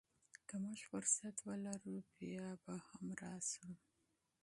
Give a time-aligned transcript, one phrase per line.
[0.47, 3.69] که موږ فرصت ولرو، بیا به هم راشو.